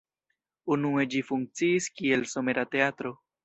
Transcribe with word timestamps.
Unue 0.75 1.05
ĝi 1.15 1.21
funkciis 1.29 1.93
kiel 2.01 2.29
somera 2.35 2.69
teatro. 2.77 3.17